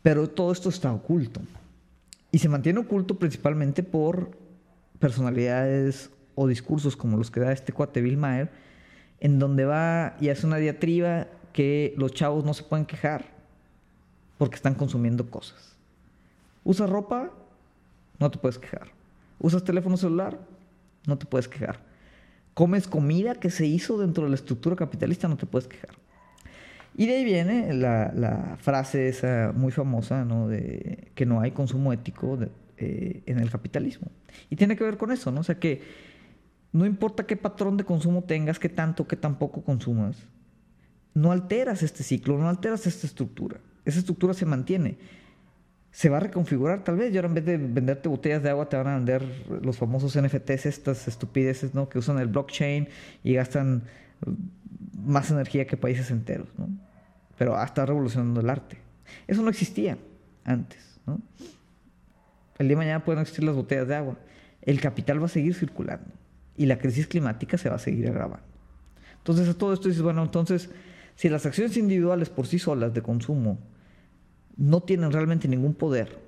[0.01, 1.39] Pero todo esto está oculto.
[2.31, 4.41] Y se mantiene oculto principalmente por
[5.03, 8.49] personalidades o discursos como los que da este cuate Bill Maher,
[9.19, 13.25] en donde va y hace una diatriba que los chavos no se pueden quejar
[14.37, 15.75] porque están consumiendo cosas.
[16.63, 17.31] ¿Usas ropa?
[18.17, 18.91] No te puedes quejar.
[19.39, 20.39] ¿Usas teléfono celular?
[21.05, 21.81] No te puedes quejar.
[22.53, 25.27] ¿Comes comida que se hizo dentro de la estructura capitalista?
[25.27, 25.95] No te puedes quejar.
[26.95, 30.47] Y de ahí viene la, frase esa muy famosa, ¿no?
[30.47, 32.37] De que no hay consumo ético
[32.83, 34.11] eh, en el capitalismo.
[34.49, 35.41] Y tiene que ver con eso, ¿no?
[35.41, 35.81] O sea que
[36.71, 40.17] no importa qué patrón de consumo tengas, qué tanto, qué tan poco consumas,
[41.13, 43.59] no alteras este ciclo, no alteras esta estructura.
[43.85, 44.97] Esa estructura se mantiene
[45.93, 47.13] se va a reconfigurar tal vez.
[47.13, 49.23] Y ahora en vez de venderte botellas de agua, te van a vender
[49.61, 51.87] los famosos NFTs, estas estupideces, ¿no?
[51.87, 52.89] Que usan el blockchain
[53.23, 53.83] y gastan
[55.05, 56.67] más energía que países enteros, ¿no?
[57.37, 58.77] Pero hasta revolucionando el arte.
[59.27, 59.99] Eso no existía
[60.43, 61.21] antes, ¿no?
[62.57, 64.17] El día de mañana pueden existir las botellas de agua.
[64.61, 66.11] El capital va a seguir circulando
[66.55, 68.45] y la crisis climática se va a seguir agravando.
[69.17, 70.69] Entonces, a todo esto dices, bueno, entonces,
[71.15, 73.59] si las acciones individuales por sí solas de consumo
[74.57, 76.19] no tienen realmente ningún poder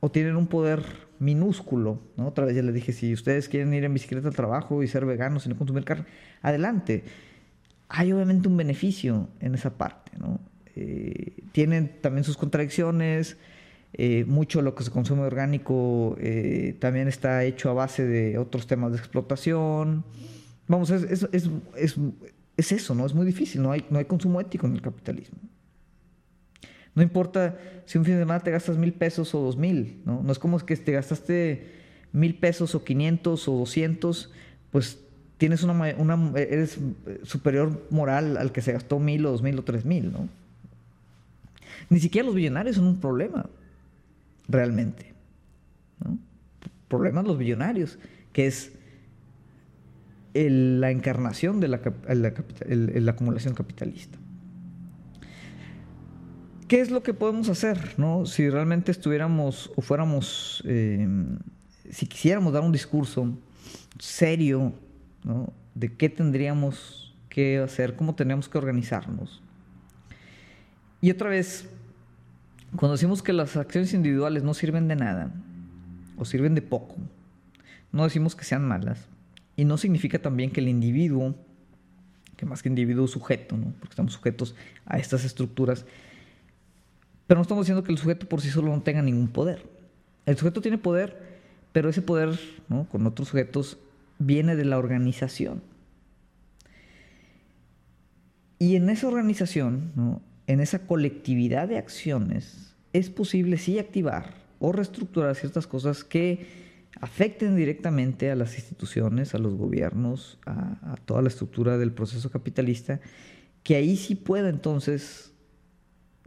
[0.00, 0.82] o tienen un poder
[1.18, 2.28] minúsculo, ¿no?
[2.28, 5.06] Otra vez ya les dije, si ustedes quieren ir en bicicleta al trabajo y ser
[5.06, 6.04] veganos y no consumir carne,
[6.42, 7.04] adelante.
[7.88, 10.40] Hay obviamente un beneficio en esa parte, ¿no?
[10.74, 13.38] Eh, tienen también sus contradicciones,
[13.98, 18.66] eh, mucho lo que se consume orgánico eh, también está hecho a base de otros
[18.66, 20.04] temas de explotación.
[20.68, 21.96] Vamos, es, es, es,
[22.58, 23.06] es, eso, ¿no?
[23.06, 25.38] Es muy difícil, no hay, no hay consumo ético en el capitalismo.
[26.94, 30.22] No importa si un fin de semana te gastas mil pesos o dos mil, ¿no?
[30.22, 31.72] No es como que te gastaste
[32.12, 34.30] mil pesos o quinientos o doscientos,
[34.72, 34.98] pues
[35.38, 36.78] tienes una, una, eres
[37.22, 40.28] superior moral al que se gastó mil o dos mil o tres mil, ¿no?
[41.88, 43.46] Ni siquiera los billonarios son un problema,
[44.48, 45.14] realmente.
[46.04, 46.18] ¿no?
[46.88, 47.98] Problemas los billonarios,
[48.32, 48.72] que es
[50.34, 54.18] la encarnación de la acumulación capitalista.
[56.68, 58.26] ¿Qué es lo que podemos hacer, no?
[58.26, 61.06] Si realmente estuviéramos o fuéramos, eh,
[61.90, 63.38] si quisiéramos dar un discurso
[64.00, 64.72] serio,
[65.22, 65.52] ¿no?
[65.76, 69.42] De qué tendríamos que hacer, cómo tenemos que organizarnos.
[71.00, 71.68] Y otra vez,
[72.76, 75.32] cuando decimos que las acciones individuales no sirven de nada,
[76.16, 76.96] o sirven de poco,
[77.92, 79.06] no decimos que sean malas,
[79.56, 81.34] y no significa también que el individuo,
[82.36, 83.72] que más que individuo sujeto, ¿no?
[83.78, 85.86] porque estamos sujetos a estas estructuras,
[87.26, 89.66] pero no estamos diciendo que el sujeto por sí solo no tenga ningún poder.
[90.26, 91.40] El sujeto tiene poder,
[91.72, 92.38] pero ese poder,
[92.90, 93.78] con otros sujetos,
[94.18, 95.62] viene de la organización.
[98.58, 105.34] Y en esa organización, en esa colectividad de acciones, es posible sí activar o reestructurar
[105.34, 106.46] ciertas cosas que
[107.00, 113.00] afecten directamente a las instituciones, a los gobiernos, a, toda la estructura del proceso capitalista,
[113.62, 115.32] que ahí sí pueda entonces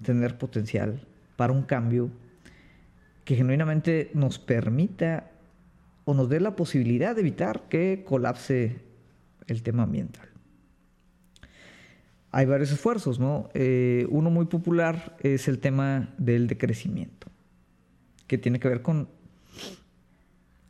[0.03, 1.01] tener potencial
[1.36, 2.10] para un cambio
[3.25, 5.32] que genuinamente nos permita
[6.05, 8.82] o nos dé la posibilidad de evitar que colapse
[9.47, 10.29] el tema ambiental.
[12.32, 13.50] Hay varios esfuerzos, ¿no?
[13.54, 17.28] Eh, uno muy popular es el tema del decrecimiento,
[18.28, 19.08] que tiene que ver con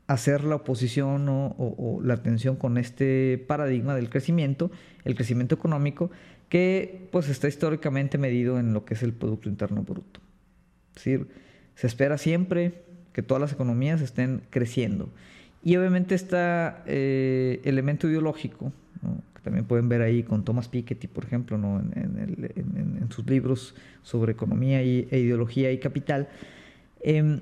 [0.07, 4.71] hacer la oposición o, la atención con este paradigma del crecimiento,
[5.03, 6.09] el crecimiento económico,
[6.49, 10.19] que pues está históricamente medido en lo que es el Producto Interno Bruto.
[10.95, 11.27] Es decir,
[11.75, 12.81] se espera siempre
[13.13, 15.09] que todas las economías estén creciendo.
[15.61, 21.25] Y obviamente está eh, elemento ideológico, que también pueden ver ahí con Thomas Piketty, por
[21.25, 21.79] ejemplo, ¿no?
[21.79, 26.29] en, sus libros sobre economía y, e ideología y capital.
[27.01, 27.41] Em,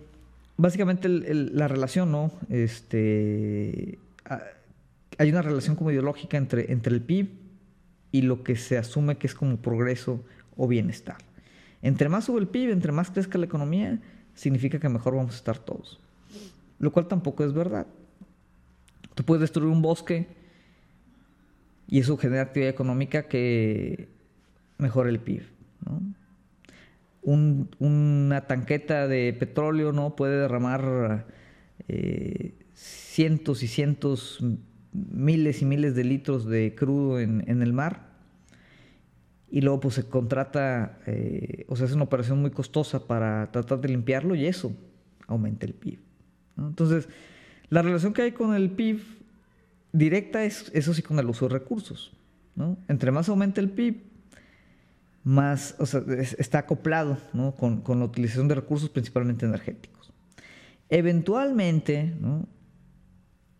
[0.56, 2.32] básicamente la relación, ¿no?
[2.50, 4.00] Este,
[5.18, 7.28] hay una relación como ideológica entre, entre el PIB
[8.14, 10.24] y lo que se asume que es como progreso
[10.56, 11.18] o bienestar.
[11.82, 14.00] Entre más sube el PIB, entre más crezca la economía,
[14.34, 16.00] significa que mejor vamos a estar todos.
[16.80, 17.86] Lo cual tampoco es verdad.
[19.14, 20.37] Tú puedes destruir un bosque
[21.88, 24.10] y eso genera actividad económica que
[24.78, 25.44] mejora el PIB.
[27.24, 31.26] una tanqueta de petróleo no puede derramar
[31.88, 34.44] eh, cientos y cientos,
[34.94, 38.08] miles y miles de litros de crudo en, el mar.
[39.50, 43.80] Y luego pues se contrata, eh, o sea, es una operación muy costosa para tratar
[43.80, 44.76] de limpiarlo y eso
[45.26, 46.00] aumenta el PIB.
[46.58, 47.08] Entonces,
[47.70, 49.02] la relación que hay con el PIB
[49.92, 52.14] directa es, eso sí, con el uso de recursos.
[52.56, 52.78] ¿no?
[52.88, 54.04] Entre más aumenta el PIB,
[55.24, 56.04] más o sea,
[56.38, 57.54] está acoplado ¿no?
[57.54, 60.12] con, con, la utilización de recursos principalmente energéticos.
[60.90, 62.48] Eventualmente, ¿no?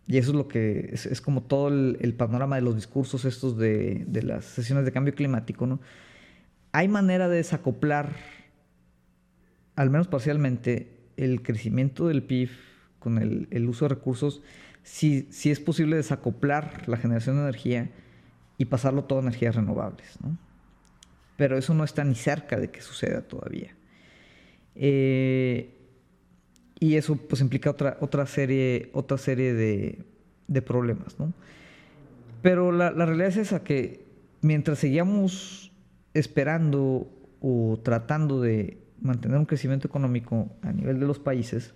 [0.06, 3.58] y eso es lo que es, como todo el, el, panorama de los discursos estos
[3.58, 5.80] de, de, las sesiones de cambio climático, ¿no?
[6.72, 8.14] hay manera de desacoplar,
[9.76, 12.50] al menos parcialmente, el crecimiento del PIB
[12.98, 14.42] con el, el uso de recursos
[14.88, 17.90] si, si es posible desacoplar la generación de energía
[18.56, 20.18] y pasarlo todo a energías renovables.
[20.22, 20.36] ¿no?
[21.36, 23.76] Pero eso no está ni cerca de que suceda todavía.
[24.74, 25.74] Eh,
[26.80, 30.04] y eso pues implica otra, otra serie, otra serie de,
[30.46, 31.20] de problemas.
[31.20, 31.34] ¿no?
[32.40, 34.04] Pero la, la, realidad es esa, que
[34.40, 35.70] mientras seguíamos
[36.14, 37.08] esperando
[37.40, 41.74] o tratando de mantener un crecimiento económico a nivel de los países,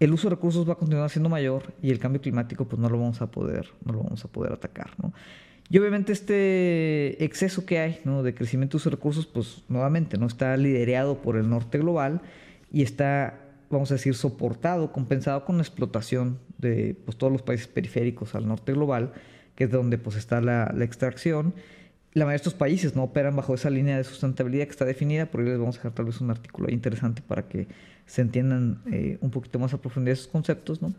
[0.00, 2.88] el uso de recursos va a continuar siendo mayor y el cambio climático pues no
[2.88, 5.12] lo vamos a poder, no lo vamos a poder atacar, ¿no?
[5.70, 8.22] Y obviamente este exceso que hay ¿no?
[8.22, 12.22] de crecimiento de uso de recursos, pues nuevamente no está liderado por el norte global
[12.72, 13.38] y está,
[13.70, 18.48] vamos a decir, soportado, compensado con la explotación de pues, todos los países periféricos al
[18.48, 19.12] norte global,
[19.56, 21.52] que es donde pues está la, la extracción.
[22.14, 25.26] La mayoría de estos países no operan bajo esa línea de sustentabilidad que está definida,
[25.26, 27.68] por ahí les vamos a dejar tal vez un artículo interesante para que
[28.06, 30.94] se entiendan eh, un poquito más a profundidad esos conceptos, ¿no?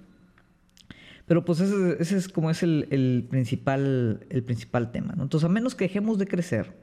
[1.25, 5.23] Pero pues ese, es como es el, principal, el principal tema, ¿no?
[5.23, 6.73] Entonces, a menos que dejemos de crecer,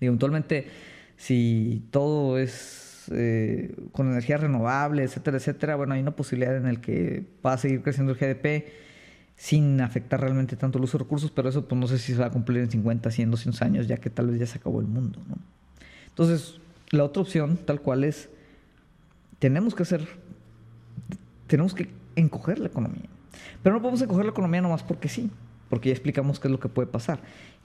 [0.00, 0.66] eventualmente,
[1.16, 6.80] si todo es eh, con energía renovable, etcétera, etcétera, bueno, hay una posibilidad en la
[6.80, 8.66] que va a seguir creciendo el GDP
[9.42, 12.20] sin afectar realmente tanto el uso de recursos, pero eso pues no sé si se
[12.20, 14.78] va a cumplir en 50, 100, 200 años, ya que tal vez ya se acabó
[14.78, 15.18] el mundo.
[16.06, 18.30] Entonces, la otra opción, tal cual, es
[19.40, 20.06] tenemos que hacer,
[21.48, 23.08] tenemos que encoger la economía.
[23.64, 25.28] Pero no podemos encoger la economía nomás porque sí,
[25.68, 27.18] porque ya explicamos qué es lo que puede pasar.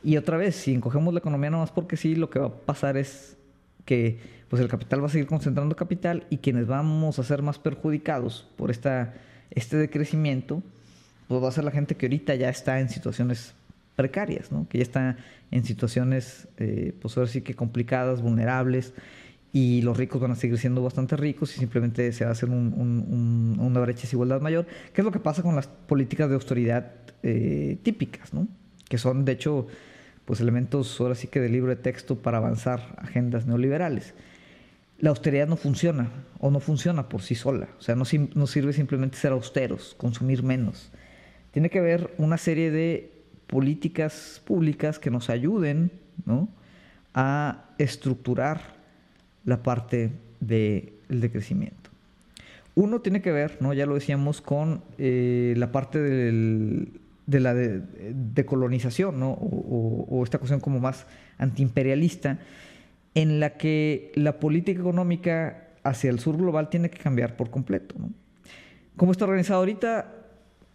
[0.04, 2.98] Y otra vez, si encogemos la economía nomás porque sí, lo que va a pasar
[2.98, 3.38] es
[3.86, 7.60] que pues el capital va a seguir concentrando capital y quienes vamos a ser más
[7.60, 9.14] perjudicados por esta,
[9.52, 10.64] este decrecimiento,
[11.28, 13.54] pues va a ser la gente que ahorita ya está en situaciones
[13.96, 14.68] precarias, ¿no?
[14.70, 15.18] que ya está
[15.52, 18.94] en situaciones, eh, pues ahora sí que complicadas, vulnerables,
[19.52, 22.50] y los ricos van a seguir siendo bastante ricos y simplemente se va a hacer
[22.50, 26.92] una brecha de desigualdad mayor, que es lo que pasa con las políticas de austeridad
[27.24, 28.48] eh, típicas, ¿no?
[28.88, 29.68] que son de hecho
[30.26, 34.14] pues elementos ahora sí que de libro de texto para avanzar agendas neoliberales.
[35.00, 38.06] La austeridad no funciona o no funciona por sí sola, o sea, no
[38.48, 40.92] sirve simplemente ser austeros, consumir menos.
[41.52, 43.12] Tiene que haber una serie de
[43.48, 45.92] políticas públicas que nos ayuden
[46.26, 46.50] ¿no?
[47.14, 48.76] a estructurar
[49.46, 51.90] la parte del decrecimiento.
[52.76, 53.74] Uno tiene que ver, ¿no?
[53.74, 59.32] ya lo decíamos, con eh, la parte de la decolonización, ¿no?
[59.32, 61.08] o, esta cuestión como más
[61.40, 62.38] antiimperialista,
[63.16, 67.96] en la que la política económica hacia el sur global tiene que cambiar por completo.
[67.98, 68.12] ¿no?
[68.96, 70.17] ¿Cómo está organizado ahorita?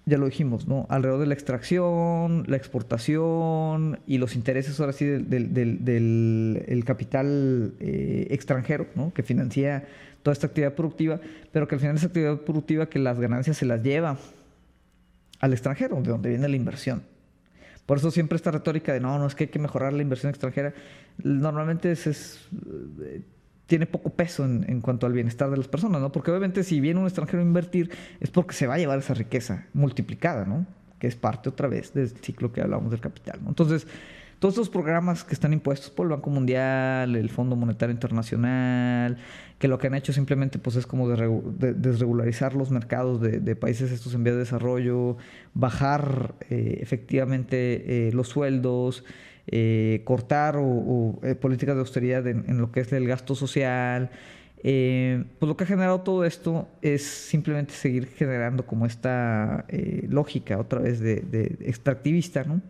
[0.04, 0.86] Ya lo dijimos, ¿no?
[0.88, 8.86] Alrededor de la extracción, la exportación y los intereses ahora sí del, capital eh, extranjero,
[8.96, 9.12] ¿no?
[9.14, 9.86] Que financia
[10.22, 11.20] toda esta actividad productiva,
[11.52, 14.18] pero que al final esa actividad productiva que las ganancias se las lleva
[15.40, 17.02] al extranjero, de donde viene la inversión.
[17.86, 20.30] Por eso siempre esta retórica de no, no es que hay que mejorar la inversión
[20.30, 20.72] extranjera,
[21.22, 22.48] normalmente es
[23.66, 26.12] tiene poco peso en, cuanto al bienestar de las personas, ¿no?
[26.12, 29.14] Porque obviamente si viene un extranjero a invertir es porque se va a llevar esa
[29.14, 30.66] riqueza multiplicada, ¿no?
[30.98, 33.40] Que es parte otra vez del ciclo que hablábamos del capital.
[33.46, 33.86] Entonces,
[34.42, 39.18] todos esos programas que están impuestos por el Banco Mundial, el Fondo Monetario Internacional,
[39.60, 44.14] que lo que han hecho simplemente pues es como desregularizar los mercados de, países estos
[44.14, 45.16] en vía de desarrollo,
[45.54, 49.04] bajar eh, efectivamente eh, los sueldos,
[49.46, 54.10] eh, cortar o, políticas de austeridad en, lo que es el gasto social.
[54.62, 59.66] pues lo que ha generado todo esto es simplemente seguir generando como esta
[60.08, 62.60] lógica otra vez de, extractivista, ¿no?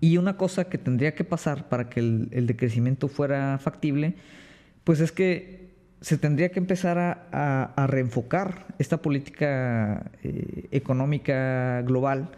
[0.00, 4.14] Y una cosa que tendría que pasar para que el, decrecimiento fuera factible,
[4.84, 6.98] pues es que se tendría que empezar
[7.32, 12.30] a, reenfocar esta política eh, económica global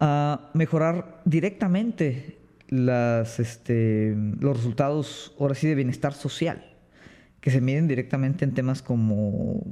[0.00, 6.64] a mejorar directamente las, este, los resultados, ahora sí, de bienestar social,
[7.40, 9.62] que se miden directamente en temas como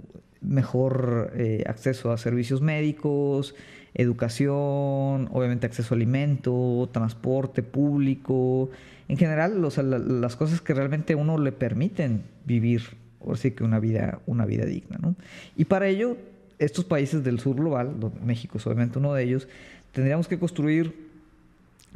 [0.41, 3.55] mejor eh, acceso a servicios médicos,
[3.95, 8.71] educación, obviamente acceso a alimento, transporte público,
[9.09, 12.83] en general las cosas que realmente a uno le permiten vivir,
[13.21, 14.99] o sí que una vida, una vida digna.
[15.01, 15.17] ¿no?
[15.57, 16.17] Y para ello,
[16.59, 19.49] estos países del sur global, México es obviamente uno de ellos,
[19.93, 21.09] tendríamos que construir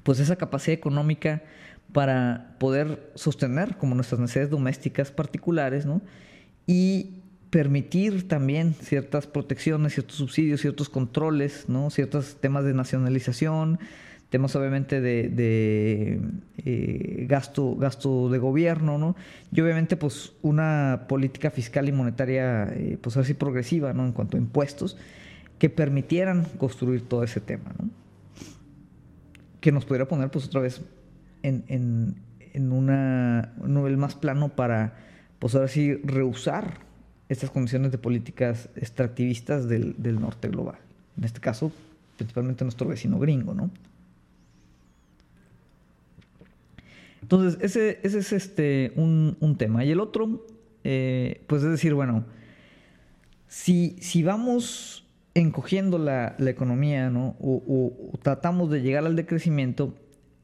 [0.03, 1.43] pues esa capacidad económica
[1.93, 6.01] para poder sostener como nuestras necesidades domésticas particulares, ¿no?
[6.67, 11.91] Y permitir también ciertas protecciones, ciertos subsidios, ciertos controles, ¿no?
[11.91, 13.79] ciertos temas de nacionalización,
[14.31, 16.19] temas obviamente de,
[16.65, 19.15] eh, gasto, gasto de gobierno, ¿no?
[19.55, 24.07] Y obviamente pues una política fiscal y monetaria eh, pues así progresiva, ¿no?
[24.07, 24.97] En cuanto a impuestos,
[25.63, 27.89] que permitieran construir todo ese tema, ¿no?
[29.61, 30.83] Que nos pudiera poner pues otra vez
[31.45, 32.17] en,
[32.57, 34.97] una, un nivel más plano para
[35.39, 36.81] pues ahora sí rehusar
[37.29, 40.81] estas condiciones de políticas extractivistas del, norte global.
[41.17, 41.71] En este caso,
[42.17, 43.71] principalmente nuestro vecino gringo, ¿no?
[47.21, 49.85] Entonces, ese, es este, un, tema.
[49.85, 50.45] Y el otro,
[50.83, 52.25] eh, pues es decir, bueno,
[53.47, 55.02] si, si vamos
[55.35, 57.37] encogiendo la, economía, ¿no?
[57.41, 59.95] O, tratamos de llegar al decrecimiento,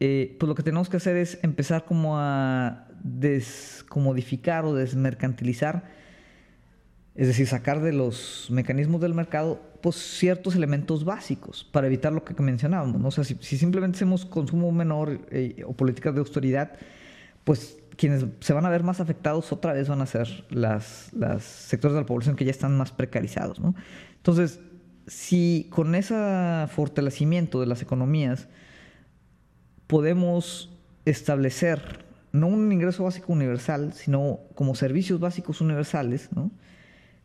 [0.01, 5.85] eh, pues lo que tenemos que hacer es empezar como a descomodificar o desmercantilizar
[7.18, 12.22] es decir, sacar de los mecanismos del mercado pues, ciertos elementos básicos para evitar lo
[12.22, 13.01] que mencionábamos.
[13.01, 13.09] ¿no?
[13.09, 16.74] O sea, si, simplemente hacemos consumo menor eh, o políticas de austeridad,
[17.42, 21.42] pues quienes se van a ver más afectados otra vez van a ser los las
[21.42, 23.59] sectores de la población que ya están más precarizados.
[23.59, 23.74] ¿no?
[24.18, 24.61] Entonces,
[25.09, 26.14] si con ese
[26.68, 28.49] fortalecimiento de las economías
[29.87, 30.71] podemos
[31.05, 36.51] establecer no un ingreso básico universal, sino como servicios básicos universales, ¿no?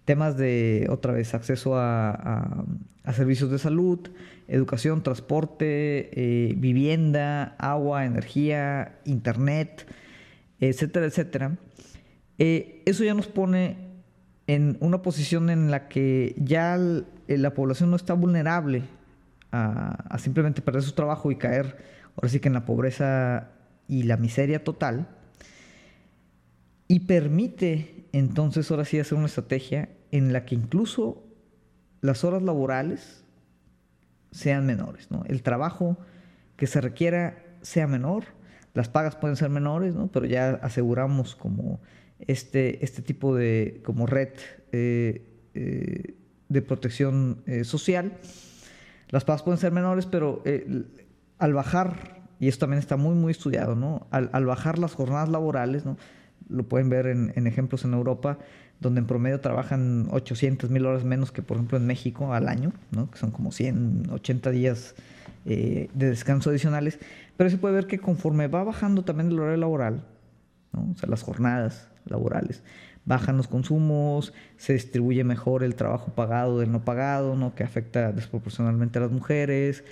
[0.06, 2.66] temas de, otra vez, acceso a,
[3.14, 4.00] servicios de salud,
[4.48, 9.86] educación, transporte, eh, vivienda, agua, energía, internet,
[10.60, 11.58] etcétera, etcétera.
[12.40, 13.76] Eh, eso ya nos pone
[14.48, 16.78] en una posición en la que ya
[17.28, 18.84] eh, la población no está vulnerable
[19.52, 21.78] a, simplemente perder su trabajo y caer,
[22.16, 23.50] ahora sí que en la pobreza
[23.88, 25.08] y la miseria total,
[26.88, 31.24] y permite entonces ahora sí hacer una estrategia en la que incluso
[32.02, 33.24] las horas laborales
[34.32, 35.24] sean menores, ¿no?
[35.28, 35.98] El trabajo
[36.56, 38.26] que se requiera sea menor,
[38.74, 40.12] las pagas pueden ser menores, ¿no?
[40.12, 41.80] Pero ya aseguramos como
[42.20, 44.30] este, este tipo de como red
[44.72, 46.16] eh, eh,
[46.54, 48.14] de protección eh, social.
[49.10, 50.44] Las pagas pueden ser menores, pero
[51.38, 54.08] al bajar, y esto también está muy, muy estudiado, ¿no?
[54.10, 55.98] Al, bajar las jornadas laborales, ¿no?
[56.50, 58.40] Lo pueden ver en ejemplos en Europa,
[58.84, 62.72] donde en promedio trabajan 800 mil horas menos que, por ejemplo, en México al año,
[62.92, 63.10] ¿no?
[63.10, 64.94] que son como 180 días
[65.46, 67.00] eh, de descanso adicionales.
[67.36, 70.06] Pero se puede ver que conforme va bajando también el horario laboral,
[70.72, 70.92] ¿no?
[70.92, 72.62] o sea, las jornadas laborales,
[73.06, 77.56] bajan los consumos, se distribuye mejor el trabajo pagado del no pagado, ¿no?
[77.56, 79.84] que afecta desproporcionalmente a las mujeres.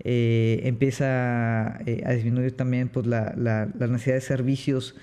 [0.00, 4.94] Eh, empieza eh, a disminuir también pues, la, la, la necesidad de servicios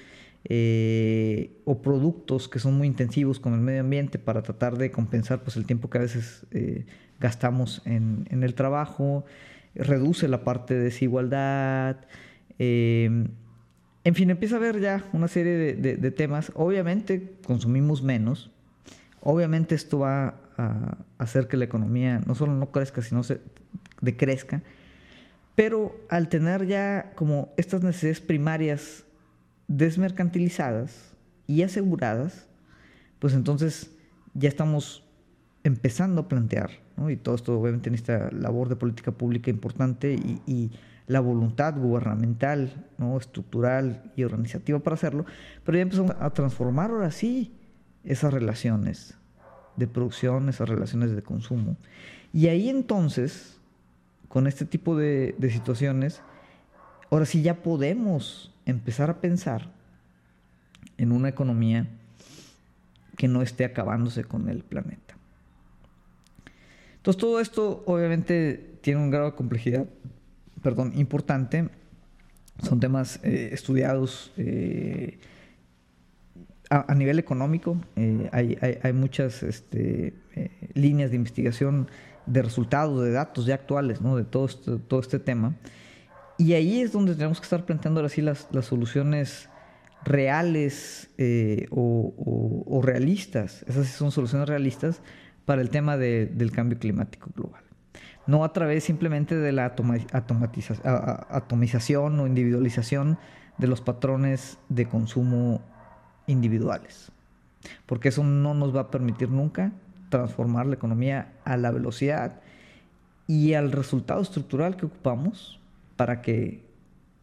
[0.47, 5.41] eh, o productos que son muy intensivos con el medio ambiente para tratar de compensar
[5.41, 6.85] pues, el tiempo que a veces eh,
[7.19, 9.25] gastamos en, el trabajo,
[9.73, 11.97] reduce la parte de desigualdad,
[14.05, 16.51] en fin, empieza a haber ya una serie de, temas.
[16.53, 18.51] Obviamente consumimos menos,
[19.19, 23.41] obviamente esto va a hacer que la economía no solo no crezca, sino se
[24.01, 24.61] decrezca,
[25.55, 29.05] pero al tener ya como estas necesidades primarias
[29.67, 31.15] desmercantilizadas
[31.47, 32.47] y aseguradas,
[33.17, 33.89] pues entonces
[34.35, 35.03] ya estamos
[35.63, 36.69] empezando a plantear,
[37.09, 40.71] y todo esto obviamente en esta labor de política pública importante y,
[41.07, 43.17] la voluntad gubernamental, ¿no?
[43.17, 45.25] estructural y organizativa para hacerlo,
[45.63, 47.53] pero ya empezamos a transformar ahora sí
[48.03, 49.15] esas relaciones
[49.75, 51.77] de producción, esas relaciones de consumo.
[52.33, 53.59] Y ahí entonces,
[54.27, 56.21] con este tipo de, de situaciones,
[57.11, 59.71] ahora sí ya podemos empezar a pensar
[60.97, 61.87] en una economía
[63.15, 65.15] que no esté acabándose con el planeta.
[66.97, 69.85] Entonces todo esto obviamente tiene un grado de complejidad,
[70.65, 71.69] perdón, importante.
[72.63, 75.19] Son temas eh, estudiados eh,
[76.71, 77.77] a, nivel económico.
[77.95, 78.27] Eh,
[78.81, 80.15] hay, muchas este,
[80.73, 81.87] líneas de investigación
[82.25, 84.17] de resultados, de datos ya actuales, ¿no?
[84.17, 85.55] de todo este, todo este tema.
[86.39, 89.49] Y ahí es donde tenemos que estar planteando ahora sí las, las soluciones
[90.03, 91.11] reales
[91.69, 95.01] o, realistas, esas son soluciones realistas
[95.45, 97.64] para el tema del cambio climático global.
[98.27, 99.65] No a través simplemente de la
[101.29, 103.17] atomización o individualización
[103.57, 105.61] de los patrones de consumo
[106.27, 107.11] individuales,
[107.85, 109.71] porque eso no nos va a permitir nunca
[110.09, 112.41] transformar la economía a la velocidad
[113.27, 115.59] y al resultado estructural que ocupamos
[115.95, 116.63] para que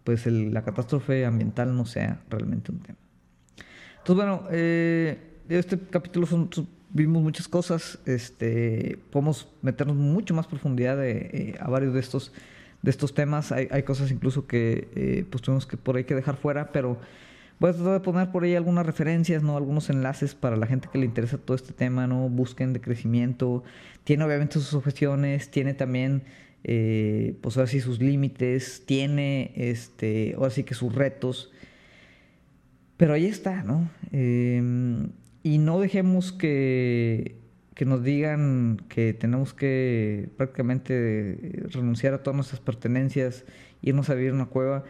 [0.04, 2.98] pues la catástrofe ambiental no sea realmente un tema.
[3.98, 5.16] Entonces, bueno, eh,
[5.48, 6.26] este capítulo
[6.92, 12.32] vimos muchas cosas, este, podemos meternos mucho más profundidad eh, a varios de estos,
[12.82, 16.36] de estos temas, hay, cosas incluso que eh, pues tuvimos que por ahí que dejar
[16.36, 16.98] fuera, pero
[17.58, 19.56] voy a tratar de poner por ahí algunas referencias, ¿no?
[19.56, 22.28] algunos enlaces para la gente que le interesa todo este tema, ¿no?
[22.28, 23.62] busquen de crecimiento,
[24.04, 26.24] tiene obviamente sus objeciones, tiene también
[26.64, 31.52] eh, pues ahora sí sus límites, tiene este, ahora sí que sus retos,
[32.96, 33.88] pero ahí está, ¿no?
[35.42, 37.36] Y no dejemos que,
[37.74, 43.44] que nos digan que tenemos que prácticamente renunciar a todas nuestras pertenencias,
[43.82, 44.84] irnos a vivir en una cueva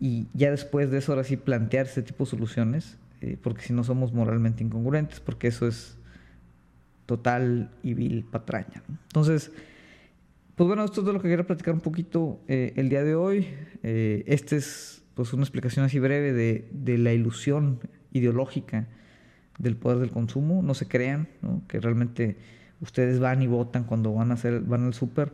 [0.00, 3.72] y ya después de eso ahora sí plantear ese tipo de soluciones, eh, porque si
[3.72, 5.96] no somos moralmente incongruentes, porque eso es
[7.06, 8.82] total y vil patraña.
[9.08, 9.52] Entonces,
[10.54, 13.14] pues bueno, esto es de lo que quería platicar un poquito eh, el día de
[13.14, 13.46] hoy.
[13.82, 17.80] Eh, esta es pues una explicación así breve de, la ilusión
[18.12, 18.86] ideológica
[19.58, 20.62] del poder del consumo.
[20.62, 21.28] No se crean
[21.68, 22.36] que realmente
[22.80, 25.32] ustedes van y votan cuando van a hacer, van al súper.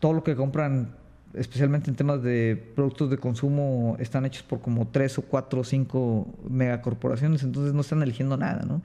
[0.00, 0.94] Todo lo que compran,
[1.34, 5.64] especialmente en temas de productos de consumo, están hechos por como tres o cuatro o
[5.64, 8.82] cinco megacorporaciones, entonces no están eligiendo nada, ¿no?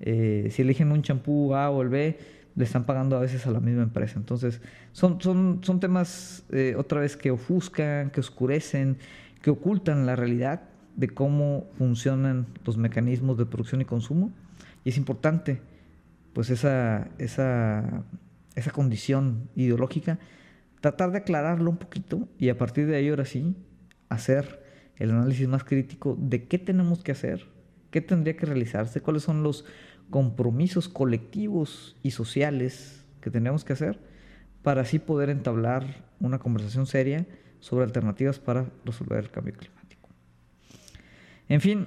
[0.00, 2.18] Eh, si eligen un champú A o el B,
[2.54, 4.14] le están pagando a veces a la misma empresa.
[4.16, 4.60] Entonces,
[4.92, 8.98] son, son, son temas eh, otra vez que ofuscan, que oscurecen,
[9.42, 10.62] que ocultan la realidad
[10.98, 14.32] de cómo funcionan los mecanismos de producción y consumo.
[14.84, 15.60] Y es importante,
[16.32, 18.02] pues, esa, esa,
[18.56, 20.18] esa condición ideológica,
[20.80, 23.54] tratar de aclararlo un poquito y a partir de ahí, ahora sí,
[24.08, 24.64] hacer
[24.96, 27.46] el análisis más crítico de qué tenemos que hacer,
[27.92, 29.64] qué tendría que realizarse, cuáles son los
[30.10, 34.00] compromisos colectivos y sociales que tenemos que hacer
[34.64, 37.24] para así poder entablar una conversación seria
[37.60, 39.77] sobre alternativas para resolver el cambio climático.
[41.48, 41.86] En fin,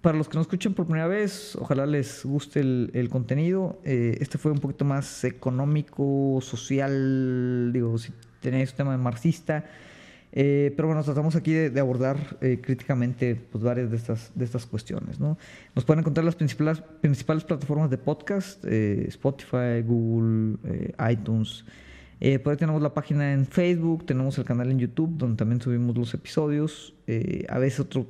[0.00, 3.80] para los que nos escuchan por primera vez, ojalá les guste el, contenido.
[3.84, 9.64] Eh, este fue un poquito más económico, social, digo, si tenéis un tema de marxista,
[10.32, 14.64] eh, pero bueno, tratamos aquí de, abordar eh, críticamente pues, varias de estas, de estas
[14.64, 15.18] cuestiones.
[15.18, 15.38] ¿no?
[15.74, 20.56] Nos pueden encontrar las principales, principales plataformas de podcast, Spotify, Google,
[21.10, 21.64] iTunes.
[22.44, 25.98] por ahí tenemos la página en Facebook, tenemos el canal en YouTube, donde también subimos
[25.98, 26.94] los episodios.
[27.48, 28.06] a veces otro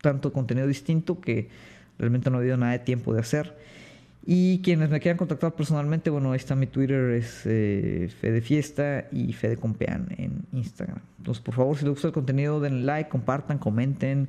[0.00, 1.48] tanto contenido distinto que
[1.98, 3.56] realmente no ha habido nada de tiempo de hacer.
[4.24, 9.06] Y quienes me quieran contactar personalmente, bueno, ahí está mi Twitter, es eh, Fede Fiesta
[9.10, 10.98] y Fede Compean en Instagram.
[11.18, 14.28] Entonces, por favor, si les gusta el contenido, den like, compartan, comenten,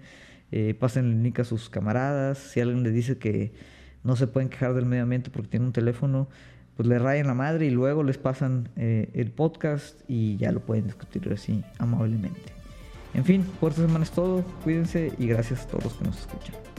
[0.52, 2.38] eh, pasen el link a sus camaradas.
[2.38, 3.52] Si alguien les dice que
[4.04, 6.30] no se pueden quejar del medio ambiente porque tiene un teléfono,
[6.78, 10.62] pues le rayan la madre y luego les pasan eh, el podcast y ya lo
[10.62, 12.61] pueden discutir así amablemente.
[13.14, 14.44] En fin, por esta semana es todo.
[14.64, 16.71] Cuídense y gracias a todos los que nos escuchan.